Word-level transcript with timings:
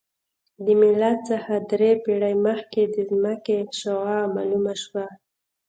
د 0.65 0.67
میلاد 0.81 1.17
څخه 1.29 1.53
درې 1.71 1.91
پېړۍ 2.03 2.35
مخکې 2.47 2.81
د 2.93 2.95
ځمکې 3.09 3.57
شعاع 3.79 4.23
معلومه 4.35 4.73
شوه 4.83 5.05